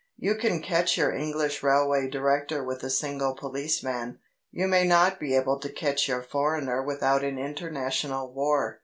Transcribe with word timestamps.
You 0.17 0.33
can 0.33 0.63
catch 0.63 0.97
your 0.97 1.11
English 1.13 1.61
railway 1.61 2.09
director 2.09 2.63
with 2.63 2.81
a 2.83 2.89
single 2.89 3.35
policeman; 3.35 4.17
you 4.49 4.67
may 4.67 4.83
not 4.83 5.19
be 5.19 5.35
able 5.35 5.59
to 5.59 5.69
catch 5.69 6.07
your 6.07 6.23
foreigner 6.23 6.81
without 6.81 7.23
an 7.23 7.37
international 7.37 8.33
war. 8.33 8.79